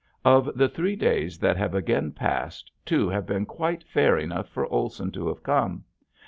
Of 0.25 0.55
the 0.57 0.67
three 0.67 0.95
days 0.95 1.37
that 1.37 1.57
have 1.57 1.75
again 1.75 2.11
passed 2.11 2.71
two 2.87 3.07
have 3.09 3.27
been 3.27 3.45
quite 3.45 3.83
fair 3.83 4.17
enough 4.17 4.49
for 4.49 4.65
Olson 4.65 5.11
to 5.11 5.27
have 5.27 5.43
come. 5.43 5.83